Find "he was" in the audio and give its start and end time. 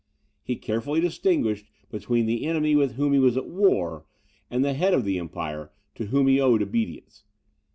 3.13-3.37